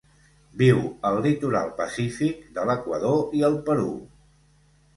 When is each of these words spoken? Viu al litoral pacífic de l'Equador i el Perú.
Viu 0.61 0.79
al 1.09 1.17
litoral 1.25 1.69
pacífic 1.83 2.41
de 2.57 2.65
l'Equador 2.73 3.39
i 3.41 3.47
el 3.51 3.61
Perú. 3.71 3.95